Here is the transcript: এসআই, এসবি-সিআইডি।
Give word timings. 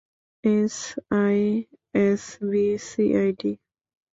এসআই, 0.43 1.41
এসবি-সিআইডি। 2.01 3.51